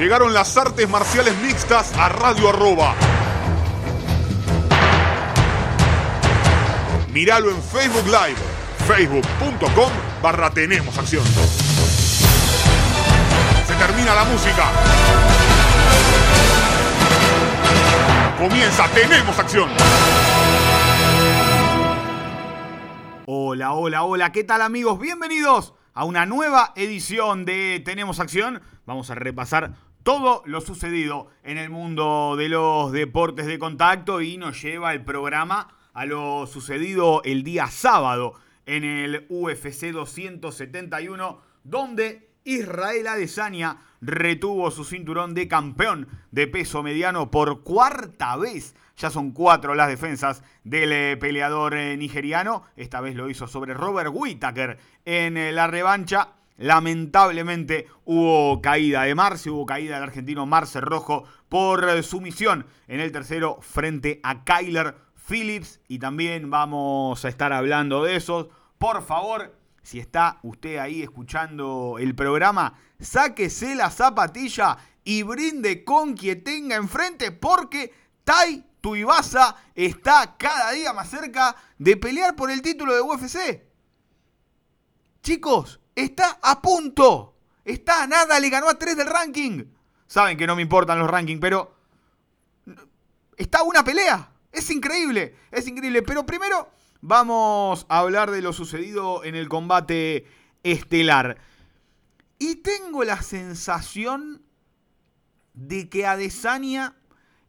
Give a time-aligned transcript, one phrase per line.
[0.00, 2.94] Llegaron las artes marciales mixtas a Radio Arroba.
[7.12, 8.38] Míralo en Facebook Live,
[8.88, 11.22] facebook.com barra Tenemos Acción.
[13.66, 14.70] Se termina la música.
[18.38, 19.68] Comienza Tenemos Acción.
[23.26, 24.98] Hola, hola, hola, ¿qué tal amigos?
[24.98, 28.62] Bienvenidos a una nueva edición de Tenemos Acción.
[28.86, 34.36] Vamos a repasar todo lo sucedido en el mundo de los deportes de contacto y
[34.36, 38.34] nos lleva el programa a lo sucedido el día sábado
[38.66, 47.30] en el UFC 271, donde Israel Adesanya retuvo su cinturón de campeón de peso mediano
[47.30, 48.74] por cuarta vez.
[48.96, 52.64] Ya son cuatro las defensas del eh, peleador eh, nigeriano.
[52.76, 56.34] Esta vez lo hizo sobre Robert Whittaker en eh, la revancha.
[56.60, 63.12] Lamentablemente hubo caída de Marce, hubo caída del argentino Marce Rojo por sumisión en el
[63.12, 64.94] tercero frente a Kyler
[65.26, 65.80] Phillips.
[65.88, 68.48] Y también vamos a estar hablando de esos.
[68.76, 76.12] Por favor, si está usted ahí escuchando el programa, sáquese la zapatilla y brinde con
[76.12, 77.90] quien tenga enfrente porque
[78.22, 83.64] Tai Tuivasa está cada día más cerca de pelear por el título de UFC.
[85.22, 87.34] Chicos, está a punto.
[87.64, 89.64] Está a nada, le ganó a 3 del ranking.
[90.06, 91.74] Saben que no me importan los rankings, pero
[93.36, 94.32] está una pelea.
[94.50, 96.02] Es increíble, es increíble.
[96.02, 96.68] Pero primero
[97.00, 100.26] vamos a hablar de lo sucedido en el combate
[100.62, 101.38] estelar.
[102.38, 104.42] Y tengo la sensación
[105.54, 106.96] de que Adesanya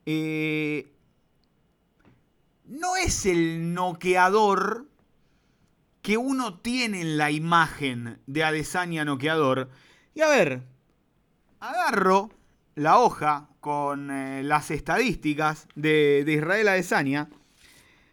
[0.06, 0.92] eh,
[2.66, 4.88] no es el noqueador
[6.02, 9.70] que uno tiene en la imagen de Adesanya noqueador.
[10.14, 10.64] Y a ver,
[11.60, 12.32] agarro
[12.76, 17.30] la hoja con eh, las estadísticas de, de Israel Adesanya.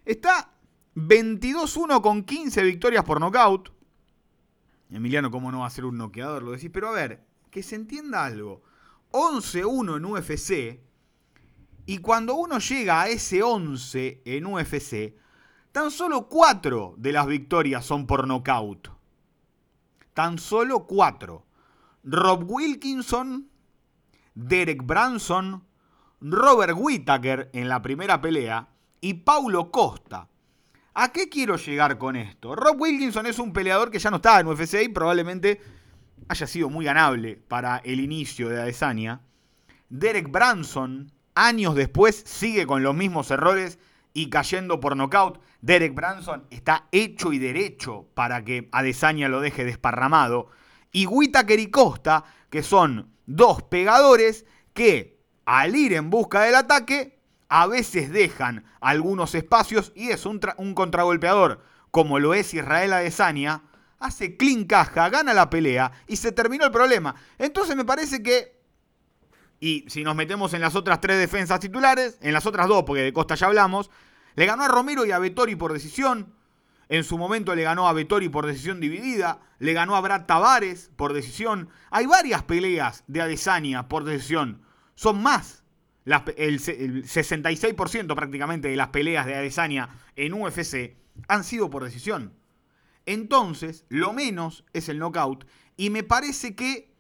[0.05, 0.53] Está
[0.95, 3.71] 22-1 con 15 victorias por nocaut.
[4.91, 6.43] Emiliano, ¿cómo no va a ser un noqueador?
[6.43, 8.63] Lo decís, pero a ver, que se entienda algo.
[9.13, 10.81] 11-1 en UFC.
[11.87, 15.15] Y cuando uno llega a ese 11 en UFC,
[15.73, 18.89] tan solo 4 de las victorias son por nocaut.
[20.15, 21.47] Tan solo 4.
[22.05, 23.49] Rob Wilkinson,
[24.35, 25.65] Derek Branson,
[26.21, 28.69] Robert Whittaker en la primera pelea
[29.01, 30.29] y Paulo Costa
[31.01, 32.57] ¿A qué quiero llegar con esto?
[32.57, 35.61] Rob Wilkinson es un peleador que ya no está en UFC y probablemente
[36.27, 39.21] haya sido muy ganable para el inicio de Adesanya.
[39.91, 43.79] Derek Branson, años después, sigue con los mismos errores
[44.19, 45.41] y cayendo por nocaut.
[45.61, 50.49] Derek Branson está hecho y derecho para que Adesanya lo deje desparramado.
[50.91, 57.21] Y Whitaker y Costa, que son dos pegadores que al ir en busca del ataque
[57.49, 61.63] a veces dejan algunos espacios y es un, un contragolpeador,
[61.93, 63.63] como lo es Israel Adesanya,
[64.01, 67.15] hace clean caja, gana la pelea y se terminó el problema.
[67.39, 68.59] Entonces me parece que,
[69.61, 73.03] y si nos metemos en las otras tres defensas titulares, en las otras dos, porque
[73.03, 73.91] de Costa ya hablamos,
[74.39, 76.33] le ganó a Romero y a Vettori por decisión.
[76.89, 79.41] En su momento le ganó a Vettori por decisión dividida.
[79.59, 81.71] Le ganó a Brad Tavares por decisión.
[81.91, 84.63] Hay varias peleas de Adesanya por decisión.
[84.95, 85.65] Son más
[86.05, 90.97] el, 66% prácticamente de las peleas de Adesanya en UFC
[91.27, 92.33] han sido por decisión.
[93.07, 95.49] Entonces, lo menos es el knockout.
[95.77, 96.95] Y me parece que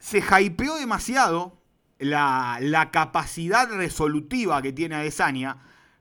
[0.00, 1.61] se hypeó demasiado
[2.02, 5.58] la, capacidad resolutiva que tiene Adesanya,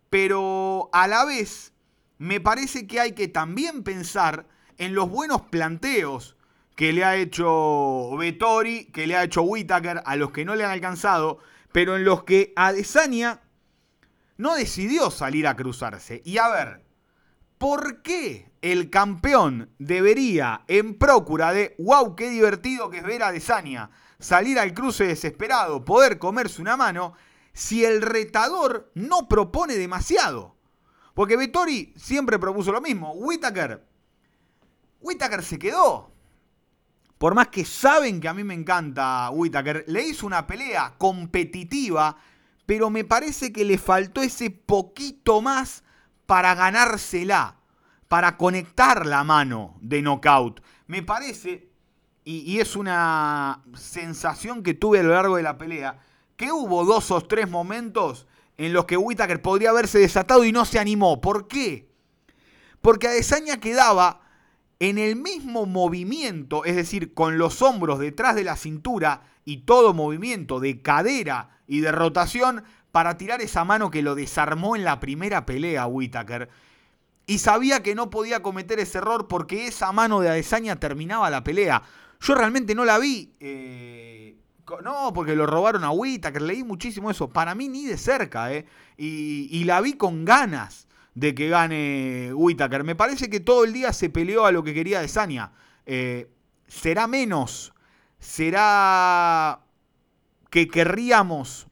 [0.10, 1.74] pero a la vez
[2.18, 4.48] me parece que hay que también pensar
[4.78, 6.36] en los buenos planteos
[6.76, 10.64] que le ha hecho Vettori, que le ha hecho Whitaker, a los que no le
[10.64, 11.40] han alcanzado,
[11.72, 13.42] pero en los que Adesanya
[14.38, 16.22] no decidió salir a cruzarse.
[16.26, 16.84] Y a ver,
[17.58, 23.28] ¿por qué el campeón debería, en procura de, wow, qué divertido que es ver a
[23.28, 27.14] Adesanya, salir al cruce desesperado, poder comerse una mano,
[27.54, 30.56] si el retador no propone demasiado?
[31.14, 33.14] Porque Vettori siempre propuso lo mismo.
[33.14, 33.86] Whitaker,
[35.02, 36.12] Whitaker se quedó
[37.22, 42.18] por más que saben que a mí me encanta Whitaker, le hizo una pelea competitiva,
[42.66, 45.84] pero me parece que le faltó ese poquito más
[46.26, 47.61] para ganársela,
[48.12, 50.62] para conectar la mano de knockout.
[50.88, 51.70] Me parece,
[52.26, 55.98] y, es una sensación que tuve a lo largo de la pelea,
[56.36, 58.28] que hubo dos o tres momentos
[58.58, 61.22] en los que Whitaker podría haberse desatado y no se animó.
[61.22, 61.90] ¿Por qué?
[62.82, 64.20] Porque Adesanya quedaba
[64.80, 69.94] en el mismo movimiento, es decir, con los hombros detrás de la cintura y todo
[69.94, 75.00] movimiento de cadera y de rotación para tirar esa mano que lo desarmó en la
[75.00, 76.50] primera pelea Whitaker.
[77.26, 81.44] Y sabía que no podía cometer ese error porque esa mano de Adesanya terminaba la
[81.44, 81.84] pelea.
[82.20, 83.34] Yo realmente no la vi.
[83.40, 84.36] Eh,
[84.84, 86.42] no, porque lo robaron a Whitaker.
[86.42, 87.30] Leí muchísimo eso.
[87.30, 88.54] Para mí ni de cerca.
[88.54, 88.66] Eh.
[88.98, 92.84] Y, la vi con ganas de que gane Whitaker.
[92.84, 95.10] Me parece que todo el día se peleó a lo que quería de
[95.86, 96.30] Eh,
[96.68, 97.74] ¿Será menos?
[98.20, 99.62] ¿Será
[100.50, 101.68] que querríamos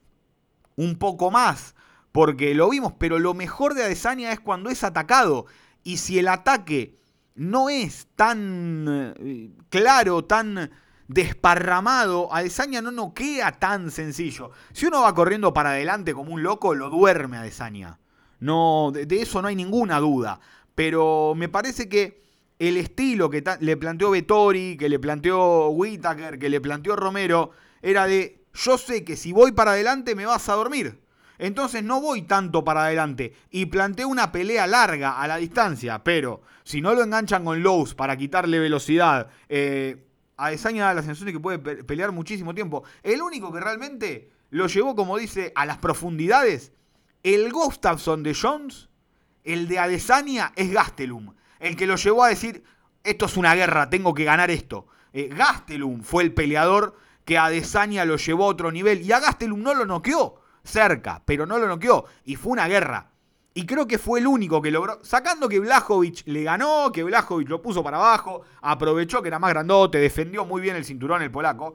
[0.76, 1.74] un poco más?
[2.12, 5.46] Porque lo vimos, pero lo mejor de Adesanya es cuando es atacado.
[5.82, 6.98] Y si el ataque
[7.34, 10.70] no es tan eh, claro, tan
[11.06, 14.50] desparramado, Adesanya no noquea tan sencillo.
[14.72, 17.98] Si uno va corriendo para adelante como un loco, lo duerme Adesanya.
[18.40, 20.40] No, de, eso no hay ninguna duda.
[20.74, 22.22] Pero me parece que
[22.58, 27.52] el estilo que le planteó Vettori, que le planteó Whitaker, que le planteó Romero,
[27.82, 31.00] era de yo sé que si voy para adelante me vas a dormir.
[31.40, 33.32] Entonces no voy tanto para adelante.
[33.50, 36.04] Y planteo una pelea larga a la distancia.
[36.04, 40.04] Pero si no lo enganchan con Lowe's para quitarle velocidad, eh,
[40.36, 42.84] a Desaña la sensación de que puede pelear muchísimo tiempo.
[43.02, 46.72] El único que realmente lo llevó, como dice, a las profundidades
[47.22, 48.88] el Gustafsson de Jones,
[49.44, 51.34] el de Adesanya, es Gastelum.
[51.58, 52.64] El que lo llevó a decir,
[53.02, 54.86] esto es una guerra, tengo que ganar esto.
[55.14, 59.02] Eh, Gastelum fue el peleador que a Adesanya lo llevó a otro nivel.
[59.02, 62.04] Y a Gastelum no lo noqueó cerca, pero no lo noqueó.
[62.24, 63.10] Y fue una guerra.
[63.52, 67.48] Y creo que fue el único que logró, sacando que Blajovic le ganó, que Blajovic
[67.48, 71.32] lo puso para abajo, aprovechó que era más grandote, defendió muy bien el cinturón el
[71.32, 71.74] polaco.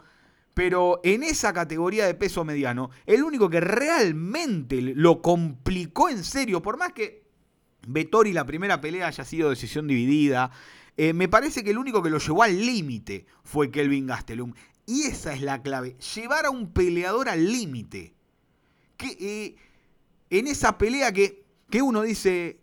[0.54, 6.62] Pero en esa categoría de peso mediano, el único que realmente lo complicó en serio,
[6.62, 7.26] por más que
[7.86, 10.52] Vettori la primera pelea haya sido decisión dividida,
[10.96, 14.54] eh, me parece que el único que lo llevó al límite fue Kelvin Gastelum.
[14.86, 18.15] Y esa es la clave, llevar a un peleador al límite.
[18.98, 19.56] Que eh,
[20.30, 22.60] en esa pelea que, que uno dice,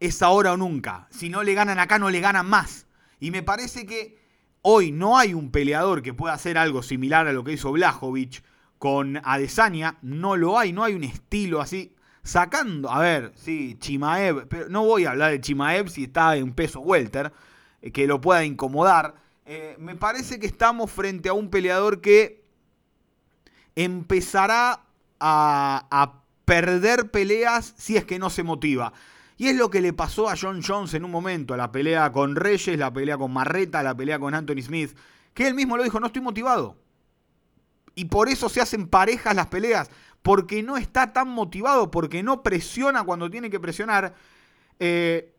[0.00, 1.08] es ahora o nunca.
[1.10, 2.86] Si no le ganan acá, no le ganan más.
[3.20, 4.24] Y me parece que
[4.66, 8.42] Hoy no hay un peleador que pueda hacer algo similar a lo que hizo Blajovic
[8.78, 9.98] con Adesanya.
[10.00, 11.94] No lo hay, no hay un estilo así.
[12.22, 16.54] Sacando, a ver, sí, Chimaev, pero no voy a hablar de Chimaev si está en
[16.54, 17.30] peso welter,
[17.82, 19.16] eh, que lo pueda incomodar.
[19.44, 22.42] Eh, me parece que estamos frente a un peleador que
[23.76, 24.83] empezará
[25.26, 28.92] a, perder peleas si es que no se motiva.
[29.38, 32.36] Y es lo que le pasó a John Jones en un momento, la pelea con
[32.36, 34.94] Reyes, la pelea con Marreta, la pelea con Anthony Smith,
[35.32, 36.76] que él mismo lo dijo, no estoy motivado.
[37.94, 39.90] Y por eso se hacen parejas las peleas,
[40.20, 44.14] porque no está tan motivado, porque no presiona cuando tiene que presionar.
[44.78, 45.33] Eh,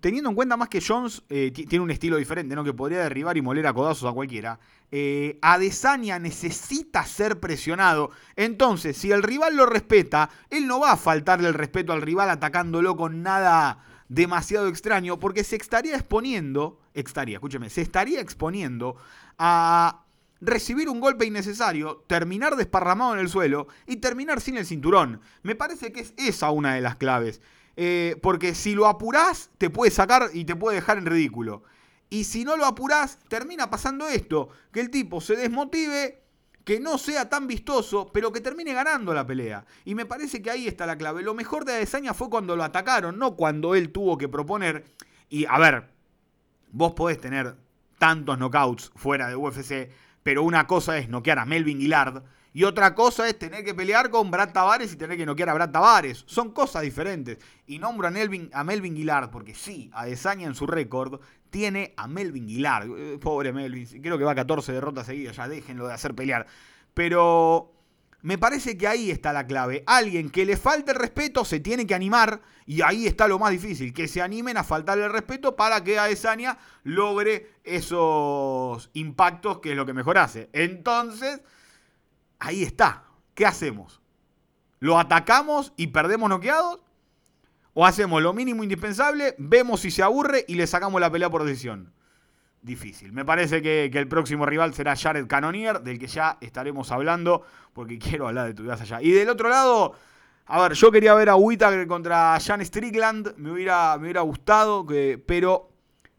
[0.00, 2.64] teniendo en cuenta más que Jones eh, tiene un estilo diferente, ¿no?
[2.64, 4.58] Que podría derribar y moler a codazos a cualquiera.
[4.90, 8.10] Eh, Adesanya necesita ser presionado.
[8.36, 12.30] Entonces, si el rival lo respeta, él no va a faltarle el respeto al rival
[12.30, 18.96] atacándolo con nada demasiado extraño, porque se estaría exponiendo, estaría, escúcheme, se estaría exponiendo
[19.38, 20.04] a
[20.40, 25.20] recibir un golpe innecesario, terminar desparramado en el suelo y terminar sin el cinturón.
[25.42, 27.40] Me parece que es esa una de las claves.
[27.76, 31.64] Eh, porque si lo apurás, te puede sacar y te puede dejar en ridículo.
[32.10, 36.22] Y si no lo apurás, termina pasando esto: que el tipo se desmotive,
[36.64, 39.66] que no sea tan vistoso, pero que termine ganando la pelea.
[39.84, 41.22] Y me parece que ahí está la clave.
[41.22, 44.84] Lo mejor de Adesanya fue cuando lo atacaron, no cuando él tuvo que proponer.
[45.28, 45.90] Y a ver,
[46.70, 47.56] vos podés tener
[47.98, 49.90] tantos knockouts fuera de UFC,
[50.22, 52.22] pero una cosa es noquear a Melvin Gillard
[52.56, 55.54] y otra cosa es tener que pelear con Brad Tavares y tener que noquear a
[55.54, 56.22] Brad Tavares.
[56.26, 57.38] Son cosas diferentes.
[57.66, 61.20] Y nombro a, a Melvin Guillard porque sí, a Desaña en su récord
[61.50, 62.88] tiene a Melvin Guillard.
[62.96, 66.46] Eh, pobre Melvin, creo que va a 14 derrotas seguidas, ya déjenlo de hacer pelear.
[66.94, 67.72] Pero
[68.22, 69.82] me parece que ahí está la clave.
[69.84, 73.50] Alguien que le falte el respeto se tiene que animar y ahí está lo más
[73.50, 79.72] difícil, que se animen a faltarle el respeto para que Adesanya logre esos impactos que
[79.72, 80.50] es lo que mejor hace.
[80.52, 81.40] Entonces,
[82.44, 83.04] ahí está.
[83.34, 84.00] ¿Qué hacemos?
[84.78, 86.80] ¿Lo atacamos y perdemos noqueados?
[87.72, 91.42] ¿O hacemos lo mínimo indispensable, vemos si se aburre y le sacamos la pelea por
[91.42, 91.92] decisión?
[92.62, 93.12] Difícil.
[93.12, 97.98] Me parece que, el próximo rival será Jared Cannonier, del que ya estaremos hablando, porque
[97.98, 99.02] quiero hablar de tu vida allá.
[99.02, 99.94] Y del otro lado,
[100.46, 104.86] a ver, yo quería ver a Whittaker contra Jan Strickland, me hubiera, me hubiera gustado,
[105.26, 105.72] pero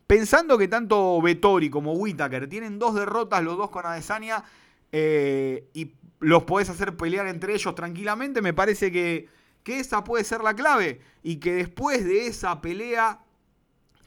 [0.05, 4.43] pensando que tanto Vettori como Whittaker tienen dos derrotas, los dos con Adesanya,
[4.91, 5.93] eh, y
[6.25, 9.29] los podés hacer pelear entre ellos tranquilamente, me parece que,
[9.63, 11.01] esa puede ser la clave.
[11.21, 13.19] Y que después de esa pelea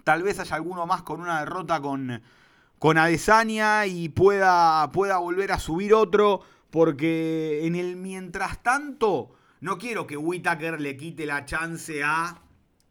[0.03, 2.21] tal vez haya alguno más con una derrota con,
[2.81, 9.79] con Adesanya y pueda, pueda volver a subir otro, porque en el mientras tanto, no
[9.79, 12.41] quiero que Whitaker le quite la chance a,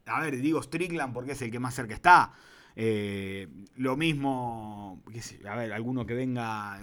[0.05, 2.33] a ver, digo Strickland porque es el que más cerca está.
[2.79, 5.01] Eh, lo mismo,
[5.49, 6.79] a ver, alguno que venga,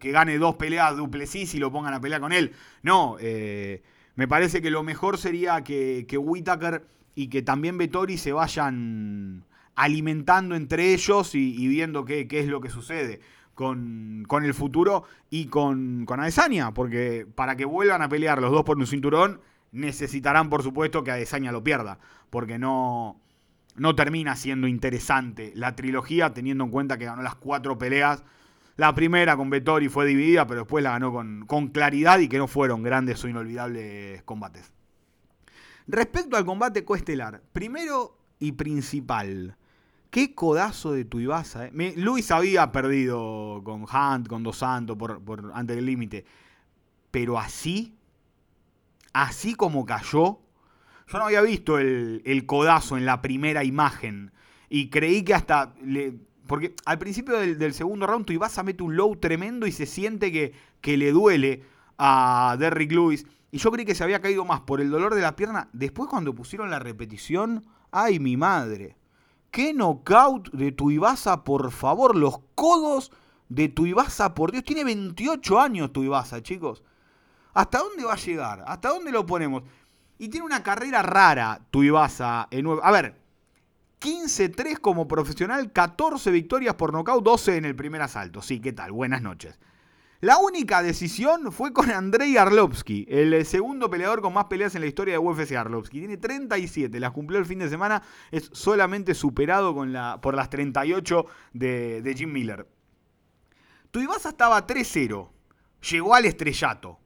[0.00, 2.52] que gane dos peleas Duplessis y lo pongan a pelear con él.
[2.82, 3.82] No, eh,
[4.14, 9.44] me parece que lo mejor sería que, que Whitaker y que también Vettori se vayan
[9.74, 13.20] alimentando entre ellos y, viendo qué, es lo que sucede
[13.52, 18.64] con, el futuro y con, con Adesanya, porque para que vuelvan a pelear los dos
[18.64, 21.98] por un cinturón, necesitarán por supuesto que Adesanya lo pierda,
[22.30, 23.20] porque no,
[23.76, 28.22] no termina siendo interesante la trilogía, teniendo en cuenta que ganó las cuatro peleas.
[28.76, 32.46] La primera con Vettori fue dividida, pero después la ganó con, claridad y que no
[32.46, 34.72] fueron grandes o inolvidables combates.
[35.86, 39.56] Respecto al combate coestelar, primero y principal,
[40.10, 41.66] qué codazo de Tuibasa.
[41.66, 41.94] Eh.
[41.96, 46.24] Luis había perdido con Hunt, con Dos Santos, por, por, ante el límite.
[47.10, 47.96] Pero así,
[49.12, 50.40] así como cayó,
[51.06, 54.32] yo no había visto el, codazo en la primera imagen.
[54.68, 55.72] Y creí que hasta.
[55.82, 56.14] Le,
[56.46, 60.52] porque al principio del, segundo round, a mete un low tremendo y se siente que,
[60.80, 61.62] que le duele
[61.98, 63.26] a Derrick Lewis.
[63.52, 65.68] Y yo creí que se había caído más por el dolor de la pierna.
[65.72, 68.96] Después, cuando pusieron la repetición, ¡ay, mi madre!
[69.50, 72.16] ¡Qué knockout de Tuibasa, por favor!
[72.16, 73.12] Los codos
[73.48, 74.64] de Tuibasa, por Dios.
[74.64, 76.82] Tiene 28 años Tuibasa, chicos.
[77.54, 78.64] ¿Hasta dónde va a llegar?
[78.66, 79.62] ¿Hasta dónde lo ponemos?
[80.18, 82.48] Y tiene una carrera rara, Tuibasa.
[82.50, 83.16] En A ver,
[84.00, 88.42] 15-3 como profesional, 14 victorias por nocaut, 12 en el primer asalto.
[88.42, 88.92] Sí, ¿qué tal?
[88.92, 89.58] Buenas noches.
[90.20, 94.86] La única decisión fue con Andrei Arlovsky, el segundo peleador con más peleas en la
[94.86, 95.98] historia de UFC Arlovsky.
[95.98, 99.74] Tiene 37, las cumplió el fin de semana, es solamente superado
[100.22, 102.66] por las 38 de, de Jim Miller.
[103.90, 105.28] Tuibasa estaba 3-0,
[105.90, 106.98] llegó al estrellato.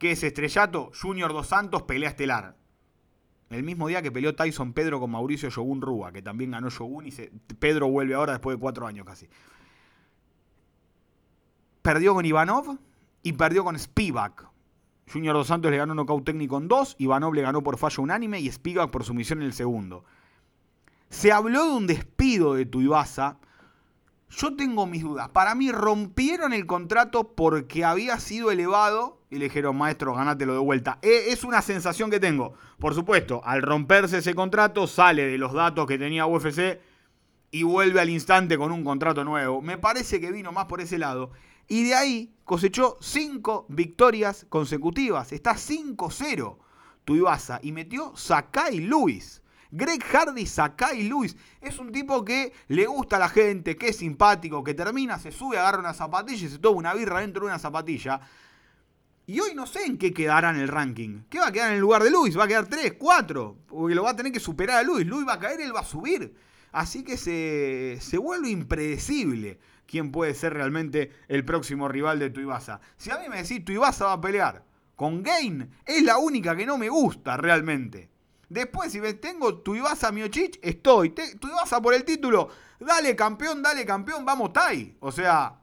[0.00, 0.90] ¿Qué es estrellato?
[0.98, 2.56] Junior Dos Santos, pelea estelar.
[3.50, 7.06] El mismo día que peleó Tyson Pedro con Mauricio Shogun Rúa, que también ganó Shogun
[7.06, 7.10] y
[7.58, 9.28] Pedro vuelve ahora después de cuatro años casi.
[11.82, 12.78] Perdió con Ivanov
[13.22, 14.48] y perdió con Spivak.
[15.12, 18.02] Junior Dos Santos le ganó un knockout técnico en dos, Ivanov le ganó por fallo
[18.02, 20.06] unánime y Spivak por sumisión en el segundo.
[21.10, 23.38] Se habló de un despido de Tuibasa
[24.30, 25.28] yo tengo mis dudas.
[25.30, 30.58] Para mí rompieron el contrato porque había sido elevado y le dijeron, maestro, ganátelo de
[30.58, 30.98] vuelta.
[31.02, 32.54] E, es una sensación que tengo.
[32.78, 36.80] Por supuesto, al romperse ese contrato, sale de los datos que tenía UFC
[37.52, 39.62] y vuelve al instante con un contrato nuevo.
[39.62, 41.30] Me parece que vino más por ese lado.
[41.68, 45.32] Y de ahí cosechó cinco victorias consecutivas.
[45.32, 46.58] Está 5-0
[47.04, 49.42] Tuibasa y metió Sakai Luis.
[49.70, 51.36] Greg Hardy, Sakai Luis.
[51.60, 55.30] Es un tipo que le gusta a la gente, que es simpático, que termina, se
[55.30, 58.20] sube, agarra una zapatilla y se toma una birra dentro de una zapatilla.
[59.30, 61.20] Y hoy no sé en qué quedará en el ranking.
[61.30, 62.36] ¿Qué va a quedar en el lugar de Luis?
[62.36, 63.58] ¿Va a quedar 3, 4?
[63.68, 65.06] Porque lo va a tener que superar a Luis.
[65.06, 66.34] Luis va a caer, él va a subir.
[66.72, 72.80] Así que se, se vuelve impredecible quién puede ser realmente el próximo rival de Tuibasa.
[72.96, 74.64] Si a mí me decís Tuibasa va a pelear
[74.96, 78.10] con Gain, es la única que no me gusta realmente.
[78.48, 81.10] Después, si tengo Tuibasa Miochich, estoy.
[81.10, 82.48] Tuibasa por el título.
[82.80, 84.96] Dale campeón, dale campeón, vamos Tai.
[84.98, 85.60] O sea,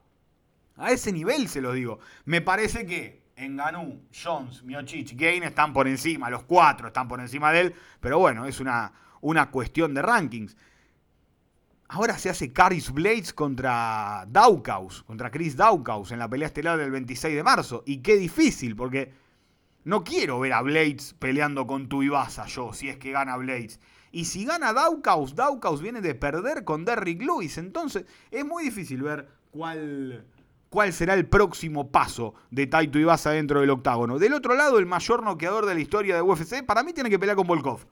[0.77, 1.99] a ese nivel se lo digo.
[2.23, 6.29] Me parece que en Ganú, Jones, Miochich, Gain están por encima.
[6.29, 7.75] Los cuatro están por encima de él.
[7.99, 8.91] Pero bueno, es una,
[9.21, 10.57] una cuestión de rankings.
[11.89, 16.91] Ahora se hace Caris Blades contra Daukaus, contra Chris Daukaus en la pelea estelar del
[16.91, 17.83] 26 de marzo.
[17.85, 19.13] Y qué difícil, porque
[19.83, 23.79] no quiero ver a Blades peleando con Tuivasa yo, si es que gana Blades.
[24.11, 27.59] Y si gana Daukaus, Daukaus viene de perder con Derrick Lewis.
[27.59, 30.25] Entonces es muy difícil ver cuál,
[30.69, 34.19] cuál será el próximo paso de Taito Ibasa dentro del octágono.
[34.19, 37.19] Del otro lado, el mayor noqueador de la historia de UFC, para mí tiene que
[37.19, 37.85] pelear con Volkov.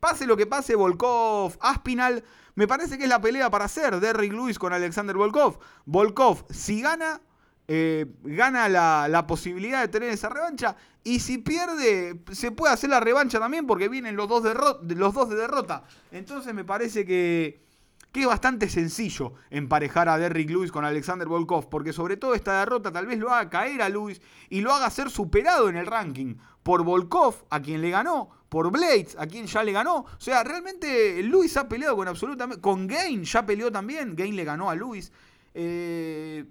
[0.00, 2.22] Pase lo que pase, Volkov, Aspinal,
[2.54, 4.00] me parece que es la pelea para hacer.
[4.00, 5.58] Derrick Lewis con Alexander Volkov.
[5.86, 7.20] Volkov, si gana,
[7.66, 10.76] eh, gana la, posibilidad de tener esa revancha.
[11.04, 14.54] Y si pierde, se puede hacer la revancha también porque vienen los dos, de,
[14.94, 15.84] los dos de derrota.
[16.12, 17.64] Entonces me parece que,
[18.12, 21.68] que, bastante sencillo emparejar a Derrick Lewis con Alexander Volkov.
[21.68, 24.90] Porque sobre todo esta derrota tal vez lo haga caer a Lewis y lo haga
[24.90, 29.46] ser superado en el ranking por Volkov, a quien le ganó, por Blades, a quien
[29.46, 30.00] ya le ganó.
[30.00, 32.60] O sea, realmente Lewis ha peleado con absolutamente.
[32.60, 34.14] Con Gain ya peleó también.
[34.16, 35.12] Gain le ganó a Lewis.
[35.54, 36.44] Eh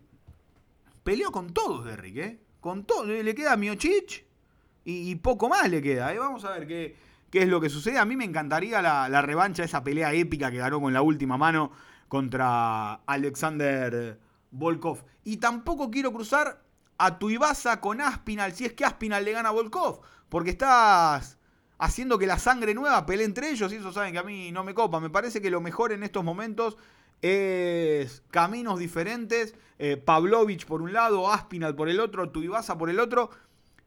[1.07, 2.39] Peleó con todos Derrick, ¿eh?
[2.59, 3.05] Con todo.
[3.05, 4.25] Le queda Miochich
[4.83, 6.13] y, y poco más le queda.
[6.13, 6.19] ¿eh?
[6.19, 6.97] Vamos a ver qué,
[7.29, 7.99] qué es lo que sucede.
[7.99, 11.71] A mí me encantaría la, revancha, esa pelea épica que ganó con la última mano
[12.07, 14.19] contra Alexander
[14.51, 15.03] Volkov.
[15.23, 16.63] Y tampoco quiero cruzar
[16.97, 21.37] a Tuivasa con Aspinal, si es que Aspinal le gana a Volkov, porque estás
[21.77, 24.63] haciendo que la sangre nueva pelee entre ellos y eso saben que a mí no
[24.63, 24.99] me copa.
[24.99, 26.77] Me parece que lo mejor en estos momentos
[27.21, 32.99] es caminos diferentes, eh, Pavlovich por un lado, Aspinal por el otro, Tuivasa por el
[32.99, 33.29] otro,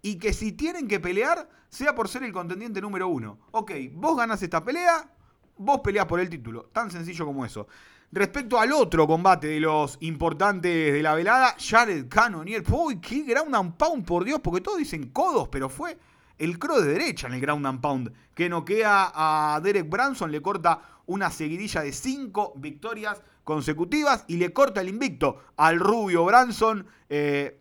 [0.03, 3.39] y que si tienen que pelear, sea por ser el contendiente número uno.
[3.53, 5.11] Ok, vos ganas esta pelea,
[5.57, 7.67] vos peleás por el título, tan sencillo como eso.
[8.13, 12.65] Respecto al otro combate de los importantes de la velada, Jared Cannonier.
[12.69, 15.97] Uy, qué ground and pound, por Dios, porque todos dicen codos, pero fue
[16.37, 20.43] el crow de derecha en el ground and pound, que noquea a Derek Branson, le
[20.43, 26.87] corta una seguidilla de cinco victorias consecutivas y le corta el invicto al rubio Branson.
[27.09, 27.60] Eh,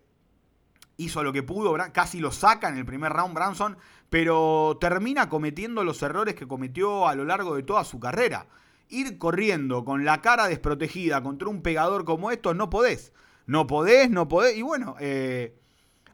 [1.02, 3.76] hizo lo que pudo, casi lo saca en el primer round Branson,
[4.08, 8.46] pero termina cometiendo los errores que cometió a lo largo de toda su carrera
[8.90, 13.12] ir corriendo con la cara desprotegida contra un pegador como esto, no podés.
[13.46, 14.56] No podés, no podés.
[14.56, 15.56] Y bueno, eh,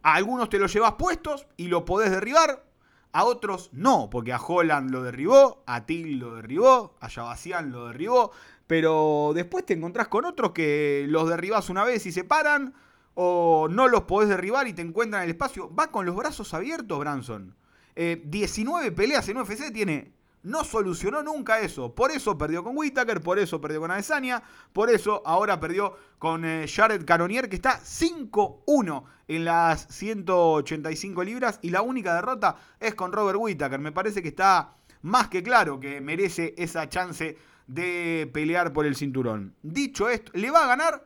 [0.02, 2.64] a algunos te lo llevas puestos y lo podés derribar.
[3.12, 7.88] A otros no, porque a Holland lo derribó, a Till lo derribó, a Yabasian lo
[7.88, 8.30] derribó.
[8.66, 12.74] Pero después te encontrás con otros que los derribás una vez y se paran.
[13.16, 15.74] O no los podés derribar y te encuentran en el espacio.
[15.74, 17.56] Va con los brazos abiertos, Branson.
[17.96, 21.94] 19 eh, peleas en UFC tiene no solucionó nunca eso.
[21.94, 24.42] Por eso perdió con Whitaker, por eso perdió con Adesanya,
[24.72, 31.58] por eso ahora perdió con eh, Jared Caronier, que está 5-1 en las 185 libras.
[31.62, 33.80] Y la única derrota es con Robert Whitaker.
[33.80, 38.94] Me parece que está más que claro que merece esa chance de pelear por el
[38.94, 39.56] cinturón.
[39.62, 41.05] Dicho esto, ¿le va a ganar?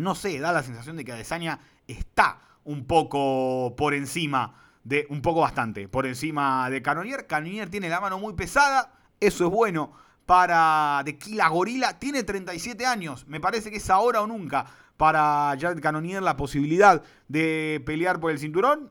[0.00, 5.20] No sé, da la sensación de que Adesanya está un poco por encima de un
[5.20, 7.26] poco bastante por encima de Canonier.
[7.26, 9.92] Canonier tiene la mano muy pesada, eso es bueno
[10.24, 11.98] para Tequila Gorila.
[11.98, 14.64] Tiene 37 años, me parece que es ahora o nunca
[14.96, 18.90] para Jared Canonier la posibilidad de pelear por el cinturón.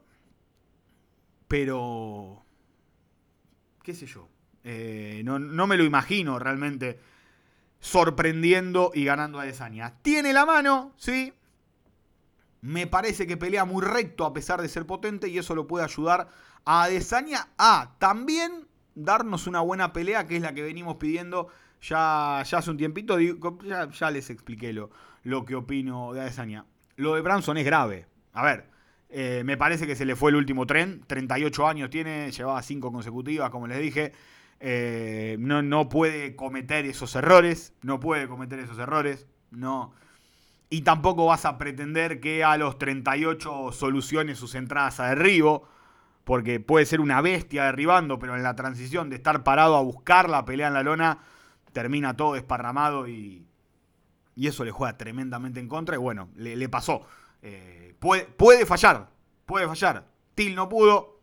[1.48, 2.45] Pero,
[3.82, 4.30] qué sé yo,
[4.63, 7.00] eh, no, no, me lo imagino realmente
[7.80, 9.96] sorprendiendo y ganando a Desania.
[10.02, 11.34] Tiene la mano, sí,
[12.62, 15.86] me parece que pelea muy recto a pesar de ser potente y eso lo puede
[15.86, 16.28] ayudar
[16.65, 21.48] a Adesanya a también darnos una buena pelea, que es la que venimos pidiendo
[21.82, 23.18] ya, ya hace un tiempito.
[23.20, 24.89] Ya, les expliqué lo,
[25.24, 26.65] lo, que opino de Adesanya.
[26.98, 28.08] Lo de Branson es grave.
[28.34, 28.65] A ver,
[29.10, 31.02] eh, me parece que se le fue el último tren.
[31.08, 34.12] 38 años tiene, llevaba 5 consecutivas, como les dije.
[34.60, 37.74] Eh, no, no puede cometer esos errores.
[37.82, 39.28] No puede cometer esos errores.
[39.52, 39.93] No.
[40.69, 45.67] Y tampoco vas a pretender que a los 38 solucione sus entradas a derribo,
[46.24, 50.30] porque puede ser una bestia derribando, pero en la transición de estar parado a buscar
[50.30, 51.19] la pelea en la lona,
[51.74, 53.48] termina todo desparramado y,
[54.36, 55.95] y eso le juega tremendamente en contra.
[55.95, 57.02] Y bueno, le, pasó.
[57.41, 59.10] Eh, puede, puede fallar,
[59.48, 60.06] puede fallar.
[60.36, 61.19] Till no pudo,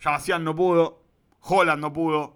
[0.00, 1.02] Yabasian no pudo,
[1.40, 2.35] Holland no pudo,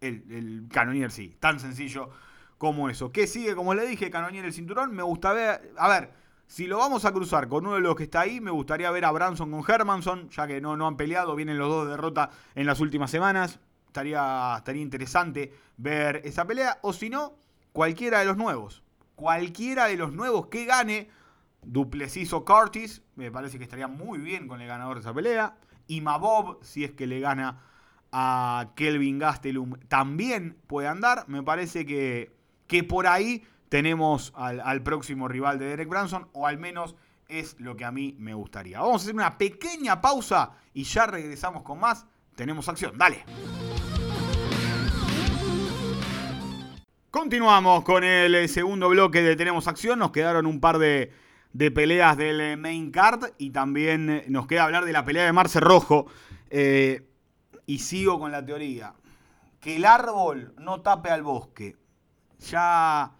[0.00, 2.10] el, el Canonier sí, tan sencillo
[2.58, 3.12] como eso.
[3.12, 3.54] ¿Qué sigue?
[3.54, 4.94] Como le dije, Canonier el cinturón.
[4.94, 5.72] Me gusta ver.
[5.76, 6.12] A ver,
[6.46, 9.04] si lo vamos a cruzar con uno de los que está ahí, me gustaría ver
[9.04, 12.30] a Branson con Hermanson, ya que no, no han peleado, vienen los dos de derrota
[12.54, 13.60] en las últimas semanas.
[13.86, 16.78] Estaría, estaría interesante ver esa pelea.
[16.82, 17.36] O si no,
[17.72, 18.82] cualquiera de los nuevos.
[19.14, 21.10] Cualquiera de los nuevos que gane.
[21.60, 25.56] Duplessis o Curtis, me parece que estaría muy bien con el ganador de esa pelea.
[25.86, 27.60] Y Mabob, si es que le gana
[28.12, 31.24] a Kelvin Gastelum, también puede andar.
[31.28, 36.58] Me parece que que por ahí tenemos al, próximo rival de Derek Branson, o al
[36.58, 36.94] menos
[37.26, 38.78] es lo que a mí me gustaría.
[38.78, 42.06] Vamos a hacer una pequeña pausa y ya regresamos con más.
[42.36, 43.24] Tenemos acción, dale.
[47.10, 49.98] Continuamos con el eh, segundo bloque de Tenemos Acción.
[49.98, 51.10] Nos quedaron un par de,
[51.74, 55.32] peleas del eh, main card y también eh, nos queda hablar de la pelea de
[55.32, 56.06] Marce Rojo.
[57.68, 58.94] Y sigo con la teoría.
[59.60, 61.76] Que el árbol no tape al bosque
[62.38, 63.12] ya,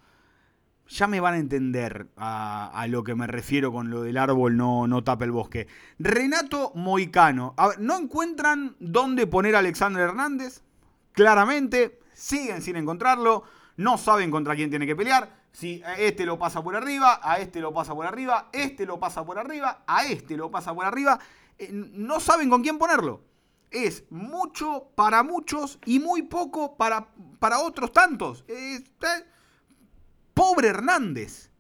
[0.89, 4.87] ya me van a entender a, lo que me refiero con lo del árbol no,
[4.87, 5.67] no tapa el bosque.
[5.99, 7.55] Renato Moicano.
[7.79, 10.63] ¿no encuentran dónde poner a Alexander Hernández?
[11.13, 13.45] Claramente, siguen sin encontrarlo.
[13.77, 15.37] No saben contra quién tiene que pelear.
[15.53, 19.01] Si a este lo pasa por arriba, a este lo pasa por arriba, este lo
[19.01, 21.19] pasa por arriba, a este lo pasa por arriba.
[21.59, 23.28] Eh, no saben con quién ponerlo
[23.71, 28.45] es mucho para muchos y muy poco para, para otros tantos.
[30.35, 31.51] pobre Hernández.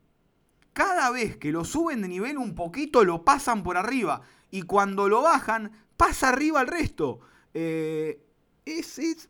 [0.73, 4.23] Cada vez que lo suben de nivel un poquito, lo pasan por arriba.
[4.51, 7.21] Y cuando lo bajan, pasa arriba al resto.
[7.53, 8.25] Eh,
[8.65, 9.29] es...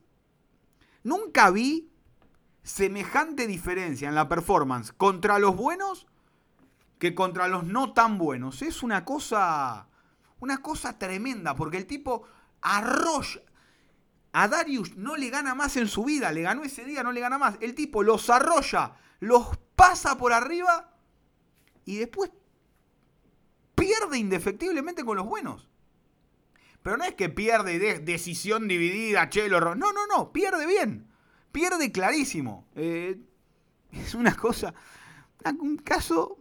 [1.04, 1.90] Nunca vi
[2.62, 6.06] semejante diferencia en la performance contra los buenos
[6.98, 8.60] que contra los no tan buenos.
[8.62, 9.88] Es una cosa,
[10.40, 12.24] una cosa tremenda, porque el tipo
[12.62, 13.42] arrolla.
[14.32, 17.20] A Darius no le gana más en su vida, le ganó ese día, no le
[17.20, 17.56] gana más.
[17.60, 20.94] El tipo los arrolla, los pasa por arriba
[21.84, 22.30] y después
[23.74, 25.68] pierde indefectiblemente con los buenos.
[26.82, 29.60] Pero no es que pierde de decisión dividida, chelo.
[29.74, 31.08] No, no, no, pierde bien.
[31.52, 32.66] Pierde clarísimo.
[32.76, 33.18] Eh,
[33.92, 34.74] es una cosa,
[35.58, 36.38] un caso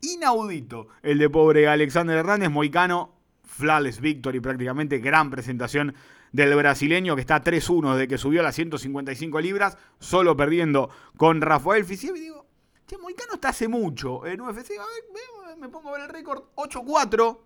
[0.00, 0.88] inaudito.
[1.02, 3.15] El de pobre Alexander Hernández, Moicano,
[3.56, 5.94] flawless victory prácticamente, gran presentación
[6.32, 11.40] del brasileño que está 3-1 de que subió a las 155 libras, solo perdiendo con
[11.40, 12.16] Rafael Fisiev.
[12.16, 12.46] Y digo,
[12.86, 14.72] che, Moicano está hace mucho en UFC.
[14.78, 14.84] A
[15.46, 17.38] ver, me pongo a ver el récord, 8-4.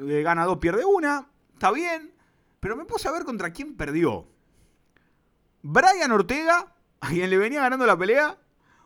[0.00, 1.30] Eh, gana 2, pierde una.
[1.54, 2.12] Está bien.
[2.60, 4.28] Pero me puse a ver contra quién perdió.
[5.62, 8.38] Brian Ortega, a quien le venía ganando la pelea.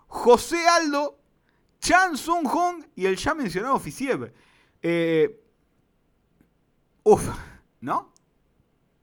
[0.06, 1.18] José Aldo,
[1.80, 4.32] Chan Sung Hong y el ya mencionado Fisiev.
[4.82, 5.39] Eh,
[7.02, 7.28] uf,
[7.80, 8.12] ¿no?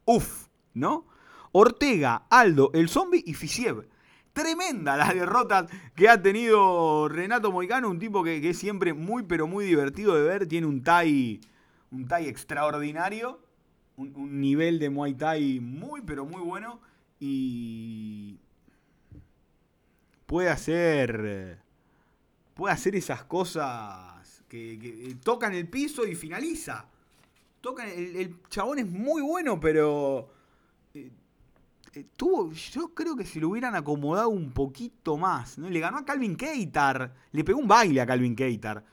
[0.05, 1.05] Uf, ¿no?
[1.51, 3.87] Ortega, Aldo, el zombie y Fisiev.
[4.33, 9.47] Tremenda la derrota que ha tenido Renato Moicano, un tipo que, es siempre muy pero
[9.47, 10.47] muy divertido de ver.
[10.47, 11.41] Tiene un Tai,
[11.91, 13.39] un tai extraordinario,
[13.95, 16.79] un, nivel de Muay Thai muy pero muy bueno
[17.19, 18.37] y
[20.27, 21.59] puede hacer
[22.53, 26.85] puede hacer esas cosas que, tocan el piso y finaliza.
[27.61, 30.29] Tocan, el, chabón es muy bueno, pero
[30.93, 31.11] eh,
[31.93, 35.69] eh, tuvo, yo creo que si lo hubieran acomodado un poquito más, ¿no?
[35.69, 38.83] Le ganó a Calvin Keitar, le pegó un baile a Calvin Keitar,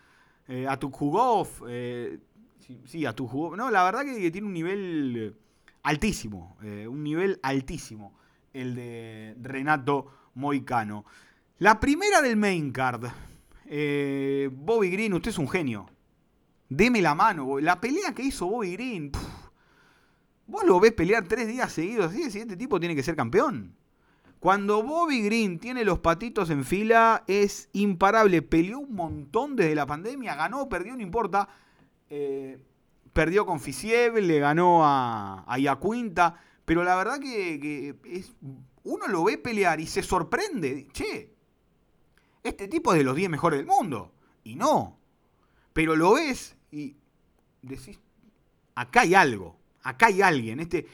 [0.69, 1.49] a Tukhugov,
[2.87, 5.37] sí, a Tukhugov, no, la verdad que, tiene un nivel
[5.83, 8.15] altísimo, un nivel altísimo,
[8.53, 11.05] el de Renato Moicano.
[11.59, 13.07] La primera del main card,
[13.67, 15.89] eh, Bobby Green, usted es un genio.
[16.69, 17.61] Deme la mano.
[17.61, 19.13] La pelea que hizo Bobby Green.
[20.47, 22.23] vos lo ves pelear tres días seguidos así.
[22.23, 23.75] Este tipo tiene que ser campeón.
[24.41, 28.43] Cuando Bobby Green tiene los patitos en fila, es imparable.
[28.43, 30.35] Peleó un montón desde la pandemia.
[30.35, 31.49] Ganó, perdió, no importa.
[32.11, 32.59] Eh,
[33.13, 36.39] perdió con Fisiev, le ganó a, a Iacuinta.
[36.65, 38.35] Pero la verdad que, que es,
[38.83, 40.89] uno lo ve pelear y se sorprende.
[40.93, 41.35] Che,
[42.43, 44.13] este tipo es de los 10 mejores del mundo.
[44.45, 44.99] Y no.
[45.75, 46.97] Pero lo ves y
[47.61, 48.01] decís,
[48.75, 50.61] acá hay algo, acá hay alguien.
[50.61, 50.87] Este,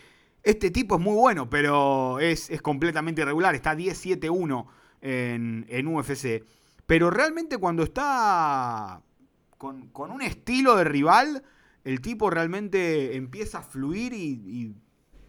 [0.43, 3.55] este tipo es muy bueno, pero es, completamente irregular.
[3.55, 4.67] Está 10-7-1
[5.03, 6.45] en, en, UFC.
[6.87, 9.03] Pero realmente cuando está
[9.59, 11.45] con, un estilo de rival,
[11.85, 14.75] el tipo realmente empieza a fluir y,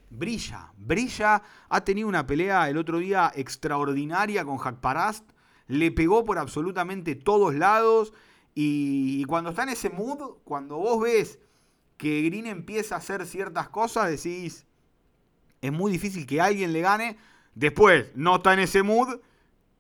[0.10, 1.44] brilla, brilla.
[1.68, 5.30] Ha tenido una pelea el otro día extraordinaria con Jack Parast
[5.72, 8.14] le pegó por absolutamente todos lados.
[8.54, 11.40] Y, cuando está en ese mood, cuando vos ves
[11.98, 14.66] que Green empieza a hacer ciertas cosas, decís,
[15.62, 17.18] es muy difícil que alguien le gane.
[17.56, 19.20] Después, no está en ese mood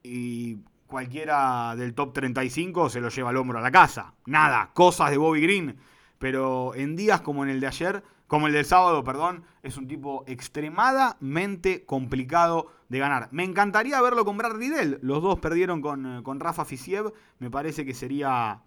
[0.04, 0.58] y
[0.88, 4.14] cualquiera del top 35 se lo lleva al hombro a la casa.
[4.26, 5.78] Nada, cosas de Bobby Green.
[6.20, 9.90] Pero en días como en el de ayer, como el del sábado, perdón, es un
[9.90, 13.28] tipo extremadamente complicado de ganar.
[13.34, 15.00] Me encantaría verlo con Brad Riddell.
[15.02, 17.12] Los dos perdieron con, eh, con Rafa Fisiev.
[17.40, 18.62] Me parece que sería,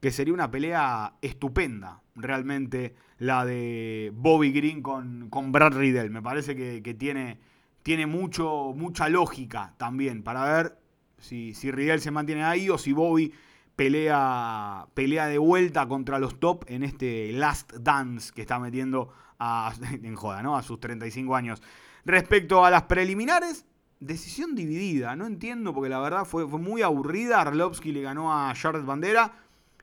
[0.00, 6.10] que sería una pelea estupenda, realmente, la de Bobby Green con, con Brad Riddell.
[6.10, 7.40] Me parece que, tiene,
[7.82, 10.78] tiene mucho, mucha lógica también para ver
[11.18, 13.32] si, si Riddell se mantiene ahí o si Bobby
[13.80, 19.72] pelea, pelea de vuelta contra los top en este Last Dance que está metiendo a,
[20.02, 20.54] en joda, ¿no?
[20.54, 21.62] A sus 35 años.
[22.04, 23.64] Respecto a las preliminares,
[23.98, 25.16] decisión dividida.
[25.16, 27.40] No entiendo porque la verdad fue, muy aburrida.
[27.40, 29.32] Arlovsky le ganó a Charles Bandera.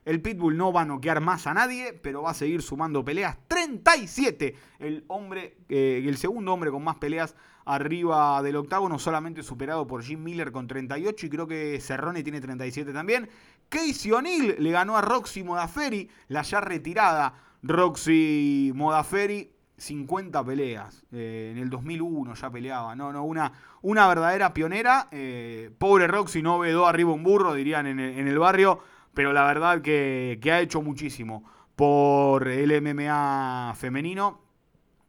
[0.06, 3.36] El Pitbull no va a noquear más a nadie, pero va a seguir sumando peleas.
[3.48, 4.56] 37.
[4.78, 7.36] El hombre, eh, el segundo hombre con más peleas
[7.68, 12.40] arriba del octágono, solamente superado por Jim Miller con 38 y creo que Cerrone tiene
[12.40, 13.30] 37 también.
[13.70, 19.54] Casey O'Neill le ganó a Roxy Modaferi, la ya retirada Roxy Modaferi.
[19.80, 21.06] 50 peleas.
[21.12, 22.96] Eh, en el 2001 ya peleaba.
[22.96, 23.52] No, no, una,
[23.84, 25.08] una verdadera pionera.
[25.12, 28.82] Eh, pobre Roxy no vedó arriba un burro, dirían en el barrio
[29.18, 31.44] pero la verdad que, ha hecho muchísimo
[31.76, 34.44] por el MMA femenino.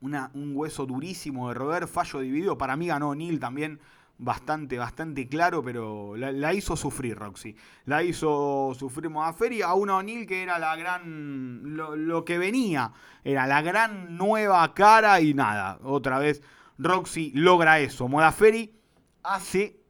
[0.00, 2.56] Un hueso durísimo de roer, fallo dividido.
[2.56, 3.80] Para mí ganó Neil también
[4.18, 7.56] bastante, bastante claro, pero la, hizo sufrir Roxy.
[7.86, 11.76] La hizo sufrir Modaferi a una O'Neill que era la gran.
[11.76, 12.92] Lo, lo, que venía.
[13.24, 15.78] Era la gran nueva cara y nada.
[15.82, 16.42] Otra vez
[16.78, 18.08] Roxy logra eso.
[18.08, 18.74] Modaferi
[19.22, 19.80] hace,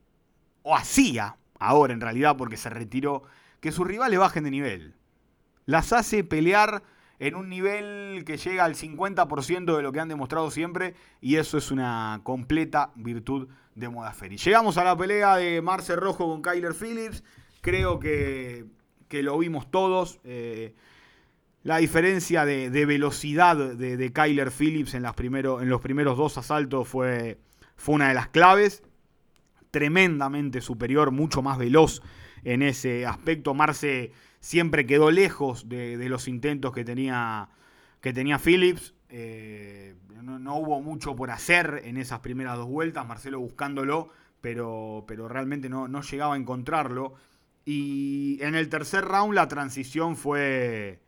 [0.63, 3.25] o hacía, ahora en realidad porque se retiró,
[3.61, 4.95] que sus rivales bajen de nivel.
[5.65, 6.83] Las hace pelear
[7.19, 11.59] en un nivel que llega al 50% de lo que han demostrado siempre y eso
[11.59, 14.37] es una completa virtud de Modaferi.
[14.37, 17.23] Llegamos a la pelea de Marce Rojo con Kyler Phillips,
[17.61, 18.67] creo que,
[19.11, 20.21] lo vimos todos.
[20.25, 20.75] Eh,
[21.63, 27.39] la diferencia de, velocidad de, Kyler Phillips en, las en, los primeros dos asaltos fue,
[27.77, 28.83] fue una de las claves.
[29.71, 32.01] Tremendamente superior, mucho más veloz
[32.45, 33.55] en ese aspecto.
[33.55, 37.49] Marce siempre quedó lejos de, los intentos que tenía,
[38.01, 38.95] que tenía Phillips.
[39.11, 44.09] Eh, no, hubo mucho por hacer en esas primeras dos vueltas, Marcelo buscándolo,
[44.41, 47.15] pero, pero realmente no, no llegaba a encontrarlo.
[47.65, 51.01] Y en el tercer round la transición fue,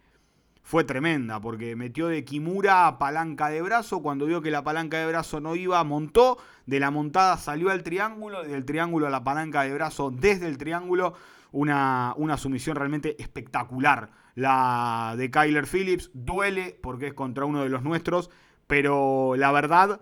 [0.63, 4.99] fue tremenda, porque metió de Kimura a palanca de brazo, cuando vio que la palanca
[4.99, 9.25] de brazo no iba, montó, de la montada salió al triángulo, del triángulo a la
[9.25, 11.15] palanca de brazo, desde el triángulo,
[11.53, 14.11] una, una sumisión realmente espectacular.
[14.41, 18.31] La de Kyler Phillips duele porque es contra uno de los nuestros,
[18.67, 20.01] pero la verdad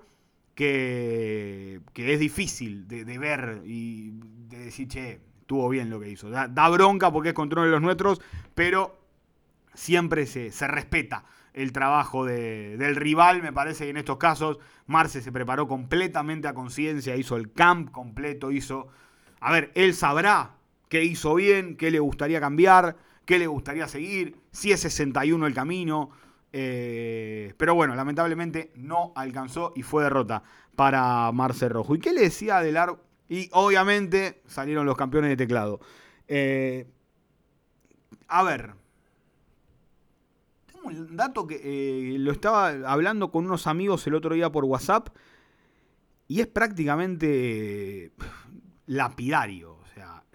[0.54, 4.12] que, que es difícil de, ver y
[4.48, 6.30] de decir, che, estuvo bien lo que hizo.
[6.30, 8.20] Da, bronca porque es contra uno de los nuestros,
[8.54, 9.00] pero
[9.74, 13.42] siempre se, se respeta el trabajo del rival.
[13.42, 17.90] Me parece que en estos casos Marce se preparó completamente a conciencia, hizo el camp
[17.90, 18.86] completo, hizo...
[19.40, 20.54] A ver, él sabrá
[20.88, 22.96] qué hizo bien, qué le gustaría cambiar,
[23.28, 26.08] qué le gustaría seguir, si es 61 el camino.
[26.50, 30.42] Eh, pero bueno, lamentablemente no alcanzó y fue derrota
[30.74, 31.94] para Marce Rojo.
[31.94, 32.96] ¿Y qué le decía Adelar?
[33.28, 35.78] Y obviamente salieron los campeones de teclado.
[36.26, 36.86] Eh,
[38.28, 38.72] a ver,
[40.72, 44.64] tengo un dato que eh, lo estaba hablando con unos amigos el otro día por
[44.64, 45.10] WhatsApp
[46.28, 48.10] y es prácticamente
[48.86, 49.78] lapidario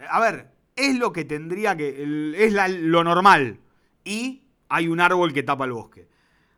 [0.09, 2.33] a ver, es lo que tendría que.
[2.37, 3.59] Es lo normal.
[4.03, 6.07] Y hay un árbol que tapa el bosque.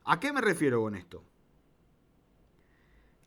[0.06, 1.23] ¿A qué me refiero con esto?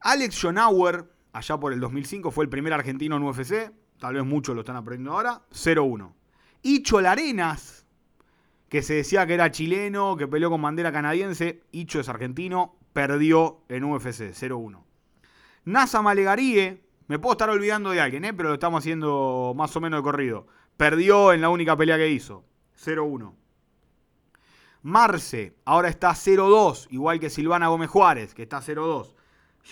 [0.01, 3.73] Alex Schonauer, allá por el 2005, fue el primer argentino en UFC.
[3.99, 5.43] Tal vez muchos lo están aprendiendo ahora.
[5.51, 6.13] 0-1.
[6.63, 7.85] Icho Larenas,
[8.69, 11.65] que se decía que era chileno, que peleó con bandera canadiense.
[11.73, 14.33] Icho es argentino, perdió en UFC.
[14.33, 14.83] 0-1.
[15.65, 18.33] Nasa Malegarie, me puedo estar olvidando de alguien, ¿eh?
[18.33, 20.47] pero lo estamos haciendo más o menos de corrido.
[20.79, 22.45] Perdió en la única pelea que hizo.
[22.83, 23.35] 0-1.
[24.83, 29.17] Marce, ahora está 0-2, igual que Silvana Gómez Juárez, que está 0-2.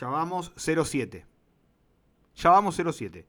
[0.01, 1.25] Ya vamos 0-7.
[2.35, 3.25] Ya vamos 0-7.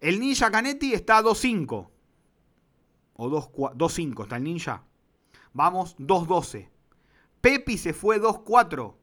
[0.00, 1.88] El Ninja Canetti está 2-5.
[3.14, 4.82] O 2-5 está el Ninja.
[5.52, 6.68] Vamos 2-12.
[7.40, 8.96] Pepi se fue 2-4.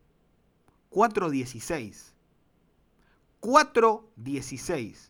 [0.91, 2.13] 4-16.
[3.39, 5.09] 4-16.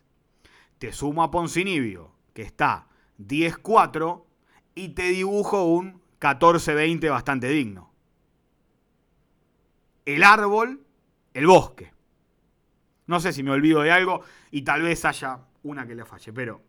[0.78, 2.86] Te sumo a Poncinibio, que está
[3.18, 4.22] 10-4,
[4.74, 7.90] y te dibujo un 14-20 bastante digno.
[10.04, 10.84] El árbol,
[11.32, 11.94] el bosque.
[13.06, 14.20] No sé si me olvido de algo
[14.50, 16.60] y tal vez haya una que le falle, pero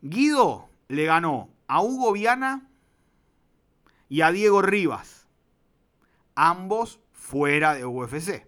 [0.00, 2.66] Guido le ganó a Hugo Viana
[4.08, 5.28] y a Diego Rivas,
[6.34, 8.46] ambos fuera de UFC.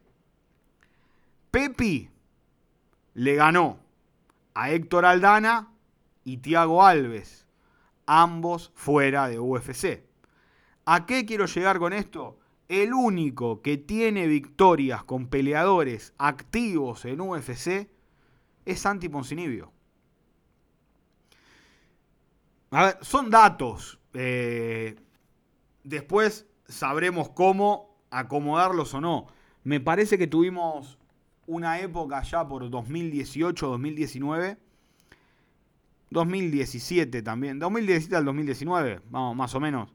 [1.51, 2.09] Pepi
[3.13, 3.85] le ganó
[4.55, 5.74] a Héctor Aldana
[6.25, 7.47] y Tiago Alves,
[8.07, 10.05] ambos fuera de UFC.
[10.87, 12.39] ¿A qué quiero llegar con esto?
[12.69, 17.89] El único que tiene victorias con peleadores activos en UFC
[18.65, 19.73] es Santi Poncinibio.
[22.71, 24.01] A ver, son datos.
[24.15, 24.97] Eh,
[25.85, 29.27] después sabremos cómo acomodarlos o no.
[29.63, 30.99] Me parece que tuvimos
[31.47, 34.59] una época ya por 2018, 2019,
[36.15, 39.93] 2017 también, 2017 al 2019, vamos, más o menos,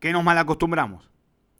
[0.00, 1.10] que nos mal acostumbramos.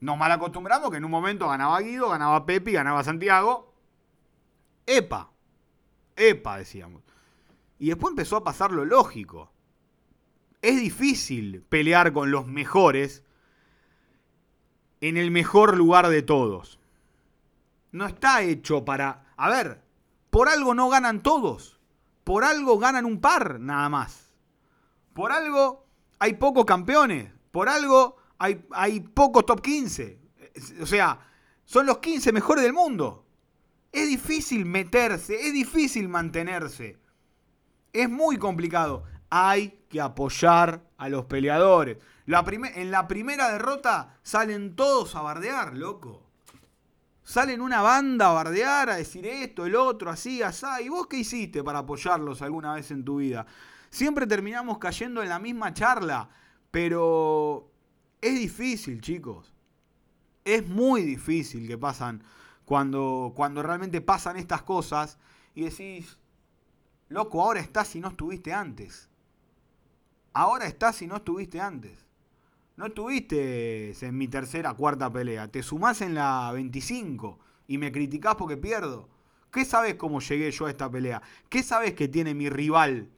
[0.01, 3.75] Nos mal acostumbramos que en un momento ganaba Guido, ganaba Pepi, ganaba Santiago.
[4.87, 5.31] Epa,
[6.17, 7.03] epa, decíamos.
[7.79, 9.53] Y después empezó a pasar lo lógico.
[10.63, 13.23] Es difícil pelear con los mejores
[15.01, 16.79] en el mejor lugar de todos.
[17.93, 19.83] No está hecho para a ver,
[20.31, 21.76] por algo no ganan todos.
[22.27, 24.33] Por algo ganan un par nada más.
[25.15, 25.87] Por algo
[26.19, 27.31] hay pocos campeones.
[27.53, 30.19] Por algo hay, hay pocos top 15.
[30.83, 31.21] O sea,
[31.65, 33.25] son los 15 mejores del mundo.
[33.93, 36.99] Es difícil meterse, es difícil mantenerse.
[37.93, 39.05] Es muy complicado.
[39.31, 41.99] Hay que apoyar a los peleadores.
[42.27, 46.26] En la primera derrota salen todos a bardear, loco.
[47.27, 50.65] Salen una banda a bardear, a decir esto, el otro, así, así.
[50.85, 53.45] ¿Y vos qué hiciste para apoyarlos alguna vez en tu vida?
[53.91, 56.31] Siempre terminamos cayendo en la misma charla,
[56.71, 57.69] pero
[58.21, 59.53] es difícil, chicos.
[60.45, 62.23] Es muy difícil que pasan
[62.65, 65.19] cuando, cuando realmente pasan estas cosas
[65.53, 66.21] y decís,
[67.09, 69.09] loco, ahora estás si no estuviste antes.
[70.33, 72.06] Ahora estás si no estuviste antes.
[72.77, 75.49] No estuviste en mi tercera, cuarta pelea.
[75.49, 79.09] Te sumás en la 25 y me criticás porque pierdo.
[79.51, 81.23] ¿Qué sabes cómo llegué yo a esta pelea?
[81.49, 83.09] ¿Qué sabes que tiene mi rival?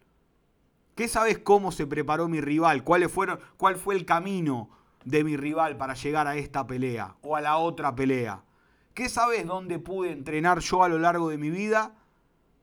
[0.94, 2.85] ¿Qué sabes cómo se preparó mi rival?
[2.85, 4.71] ¿Cuál, fueron, ¿Cuál fue el camino
[5.05, 8.44] de mi rival para llegar a esta pelea o a la otra pelea?
[8.94, 11.97] ¿Qué sabes dónde pude entrenar yo a lo largo de mi vida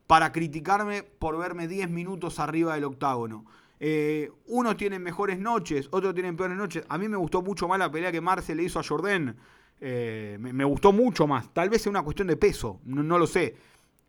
[0.08, 3.44] para criticarme por verme 10 minutos arriba del octágono?
[3.88, 6.84] Eh, unos tienen mejores noches, otros tienen peores noches.
[6.90, 9.38] A mí me gustó mucho más la pelea que Marce le hizo a Jordan.
[9.80, 11.54] Eh, me, gustó mucho más.
[11.54, 13.56] Tal vez sea una cuestión de peso, no, lo sé.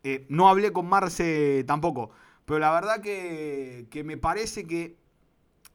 [0.03, 2.09] Eh, no hablé con Marce tampoco.
[2.45, 4.97] Pero la verdad que, me parece que...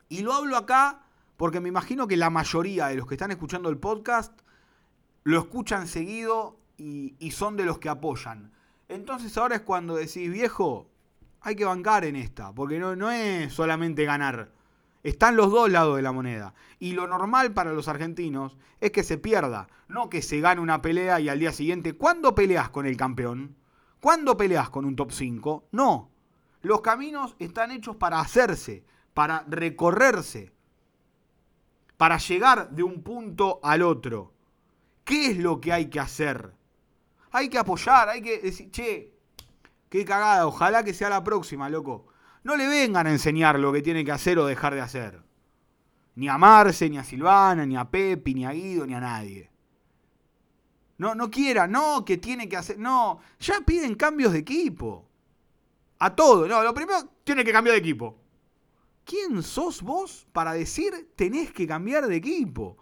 [0.09, 3.69] Y lo hablo acá porque me imagino que la mayoría de los que están escuchando
[3.69, 4.37] el podcast
[5.23, 8.51] lo escuchan seguido y, son de los que apoyan.
[8.89, 10.91] Entonces ahora es cuando decís, viejo,
[11.43, 14.51] hay que bancar en esta, porque no, no es solamente ganar.
[15.03, 16.55] Están los dos lados de la moneda.
[16.79, 20.81] Y lo normal para los argentinos es que se pierda, no que se gane una
[20.81, 23.57] pelea y al día siguiente, ¿cuándo peleas con el campeón?
[24.01, 25.69] ¿Cuándo peleas con un top 5?
[25.73, 26.11] No.
[26.63, 30.53] Los caminos están hechos para hacerse, para recorrerse,
[31.97, 34.33] para llegar de un punto al otro.
[35.05, 36.53] ¿Qué es lo que hay que hacer?
[37.33, 39.13] Hay que apoyar, hay que decir, che,
[39.93, 42.07] qué cagada, ojalá que sea la próxima, loco.
[42.45, 45.23] No le vengan a enseñar lo que tiene que hacer o dejar de hacer.
[46.15, 49.51] Ni a Marce, ni a Silvana, ni a Pepi, ni a Guido, ni a nadie.
[50.97, 52.79] No, no quiera, no, que tiene que hacer.
[52.79, 55.07] No, ya piden cambios de equipo.
[55.99, 56.49] A todo.
[56.49, 58.19] No, lo primero, tiene que cambiar de equipo.
[59.05, 62.79] ¿Quién sos vos para decir tenés que cambiar de equipo?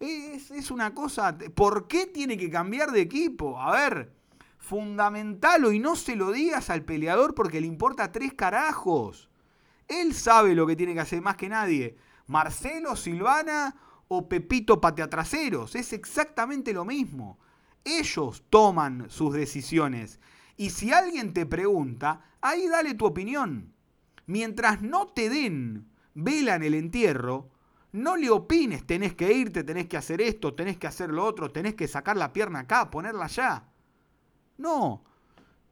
[0.00, 1.38] Es, una cosa.
[1.54, 3.60] ¿Por qué tiene que cambiar de equipo?
[3.60, 4.12] A ver,
[4.60, 9.28] fundamental y no se lo digas al peleador porque le importa tres carajos.
[9.88, 11.96] Él sabe lo que tiene que hacer más que nadie.
[12.26, 13.74] Marcelo, Silvana
[14.06, 15.74] o Pepito Pateatraseros.
[15.74, 17.38] Es exactamente lo mismo.
[17.84, 20.20] Ellos toman sus decisiones.
[20.56, 23.72] Y si alguien te pregunta, ahí dale tu opinión.
[24.26, 27.50] Mientras no te den vela en el entierro,
[27.92, 31.50] no le opines, tenés que irte, tenés que hacer esto, tenés que hacer lo otro,
[31.50, 33.69] tenés que sacar la pierna acá, ponerla allá.
[34.60, 35.02] No.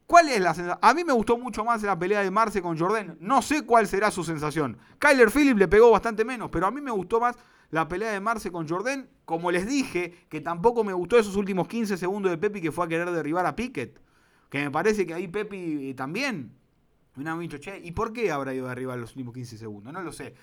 [0.07, 0.79] ¿Cuál es la sensación?
[0.81, 3.18] A mí me gustó mucho más la pelea de Marce con Jordan.
[3.20, 4.79] No sé cuál será su sensación.
[4.98, 7.37] Kyler Phillips le pegó bastante menos, pero a mí me gustó más
[7.70, 9.07] la pelea de Marce con Jordan.
[9.27, 12.87] Como les dije, que tampoco me gustó esos últimos 15 segundos de Pepi que fue
[12.87, 14.01] a querer derribar a Pickett.
[14.48, 16.57] Que me parece que ahí Pepi también.
[17.14, 19.92] Me dicho, che, ¿y por qué habrá ido a derribar los últimos 15 segundos?
[19.92, 20.35] No lo sé.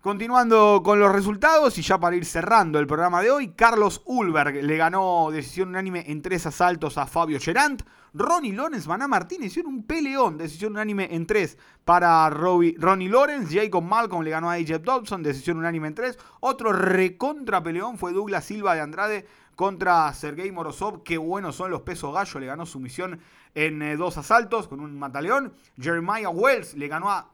[0.00, 4.64] Continuando con los resultados y ya para ir cerrando el programa de hoy, Carlos Ulberg
[4.64, 7.82] le ganó decisión unánime en tres asaltos a Fabio Gerant.
[8.14, 13.54] Ronnie Lawrence, Maná Martínez hicieron un peleón, decisión unánime en tres para Ronnie Lawrence.
[13.54, 16.18] Jacob Malcolm le ganó a AJ Dobson, decisión unánime en tres.
[16.40, 21.02] Otro recontra peleón fue Douglas Silva de Andrade contra Sergei Morozov.
[21.02, 23.20] Qué buenos son los pesos gallo, le ganó su misión
[23.54, 25.52] en eh, dos asaltos con un mataleón.
[25.78, 27.28] Jeremiah Wells le ganó a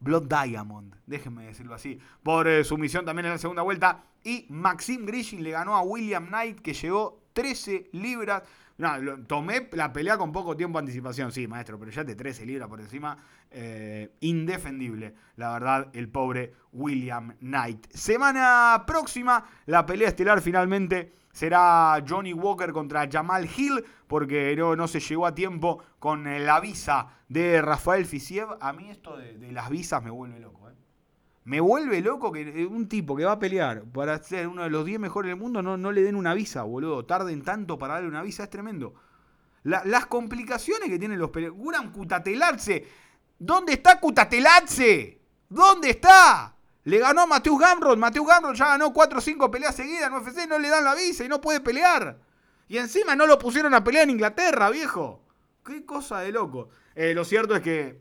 [0.00, 4.02] Blood Diamond, déjenme decirlo así, por eh, su misión también en la segunda vuelta.
[4.24, 8.42] Y Maxim Grishin le ganó a William Knight, que llegó 13 libras.
[8.78, 8.90] No,
[9.26, 12.68] tomé la pelea con poco tiempo de anticipación, sí, maestro, pero ya te 13 libras
[12.68, 13.16] por encima.
[13.50, 17.92] Eh, indefendible, la verdad, el pobre William Knight.
[17.92, 24.88] Semana próxima, la pelea estelar finalmente será Johnny Walker contra Jamal Hill, porque no, no
[24.88, 28.48] se llegó a tiempo con la visa de Rafael Fisiev.
[28.60, 30.68] A mí esto de, las visas me vuelve loco.
[30.68, 30.74] ¿eh?
[31.44, 34.84] Me vuelve loco que un tipo que va a pelear para ser uno de los
[34.84, 37.04] 10 mejores del mundo no, no le den una visa, boludo.
[37.04, 38.94] Tarden tanto para darle una visa, es tremendo.
[39.62, 41.62] las complicaciones que tienen los peleadores.
[41.62, 42.86] Guran Cutatelarse.
[43.38, 45.20] ¿Dónde está Cutatelarse?
[45.48, 46.54] ¿Dónde está?
[46.84, 47.98] Le ganó Mateus Gamrot.
[47.98, 50.48] Mateus Gamrot ya ganó 4 o 5 peleas seguidas en UFC.
[50.48, 52.18] No le dan la visa y no puede pelear.
[52.68, 55.22] Y encima no lo pusieron a pelear en Inglaterra, viejo.
[55.64, 56.68] Qué cosa de loco.
[56.94, 58.00] Eh, lo cierto es que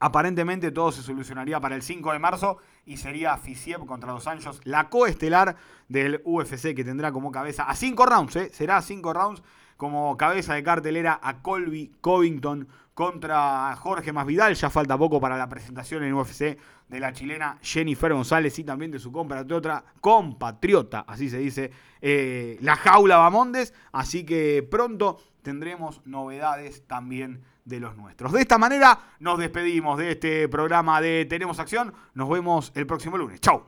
[0.00, 4.60] aparentemente todo se solucionaría para el 5 de marzo y sería Fisiev contra Dos Anjos,
[4.64, 5.56] la coestelar
[5.88, 8.50] del UFC que tendrá como cabeza a 5 rounds, ¿eh?
[8.52, 9.42] será a 5 rounds
[9.76, 12.68] como cabeza de cartelera a Colby Covington
[12.98, 14.56] contra Jorge Masvidal.
[14.56, 18.90] Ya falta poco para la presentación en UFC de la chilena Jennifer González y también
[18.90, 21.70] de su compatriota, compatriota, así se dice,
[22.02, 23.72] eh, la jaula Bamondes.
[23.92, 28.32] Así que pronto tendremos novedades también de los nuestros.
[28.32, 31.94] De esta manera nos despedimos de este programa de Tenemos Acción.
[32.14, 33.40] Nos vemos el próximo lunes.
[33.40, 33.62] Chau.